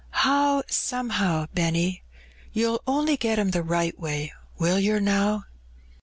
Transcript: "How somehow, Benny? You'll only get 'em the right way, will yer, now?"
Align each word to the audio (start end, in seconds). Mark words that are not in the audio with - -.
"How 0.25 0.63
somehow, 0.67 1.45
Benny? 1.53 2.01
You'll 2.53 2.81
only 2.87 3.17
get 3.17 3.37
'em 3.37 3.51
the 3.51 3.61
right 3.61 3.99
way, 3.99 4.33
will 4.57 4.79
yer, 4.79 4.99
now?" 4.99 5.45